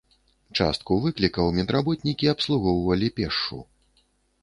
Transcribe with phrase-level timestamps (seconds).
[0.59, 3.65] Частку выклікаў медработнікі абслугоўвалі пешшу.